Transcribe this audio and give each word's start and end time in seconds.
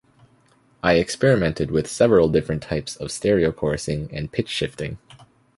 I 0.81 0.93
experimented 0.93 1.69
with 1.69 1.87
several 1.87 2.27
different 2.27 2.63
types 2.63 2.95
of 2.95 3.11
stereo 3.11 3.51
chorusing 3.51 4.09
and 4.11 4.31
pitch-shifting. 4.31 4.97